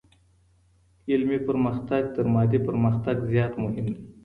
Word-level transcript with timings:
علمي 1.11 1.39
پرمختګ 1.47 2.01
تر 2.15 2.25
مادي 2.33 2.59
پرمختګ 2.67 3.15
زيات 3.31 3.53
مهم 3.63 3.85
دی. 3.93 4.01